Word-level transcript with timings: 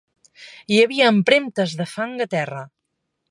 Hi 0.75 0.79
havia 0.85 1.09
empremtes 1.15 1.77
de 1.81 1.87
fang 1.93 2.17
a 2.25 2.29
terra. 2.35 2.65